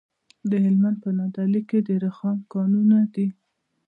[0.49, 3.27] د هلمند په نادعلي کې د رخام کانونه دي.